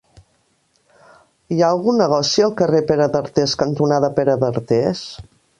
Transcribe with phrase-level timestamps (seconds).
[1.55, 5.07] Hi ha algun negoci al carrer Pere d'Artés cantonada Pere d'Artés?